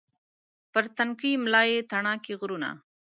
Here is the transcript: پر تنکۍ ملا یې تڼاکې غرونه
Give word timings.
پر 0.71 0.83
تنکۍ 0.97 1.33
ملا 1.43 1.61
یې 1.69 1.77
تڼاکې 1.89 2.33
غرونه 2.39 2.69